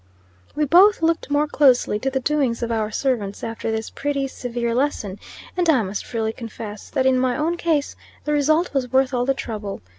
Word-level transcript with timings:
We 0.55 0.65
both 0.65 1.03
looked 1.03 1.29
more 1.29 1.45
closely 1.45 1.99
to 1.99 2.09
the 2.09 2.19
doings 2.19 2.63
of 2.63 2.71
our 2.71 2.89
servants 2.89 3.43
after 3.43 3.69
this 3.69 3.91
pretty 3.91 4.27
severe 4.27 4.73
lesson; 4.73 5.19
and 5.55 5.69
I 5.69 5.83
must 5.83 6.07
freely 6.07 6.33
confess, 6.33 6.89
that 6.89 7.05
in 7.05 7.19
my 7.19 7.37
own 7.37 7.55
case, 7.55 7.95
the 8.23 8.33
result 8.33 8.73
was 8.73 8.91
worth 8.91 9.13
all 9.13 9.25
the 9.27 9.35
trouble. 9.35 9.79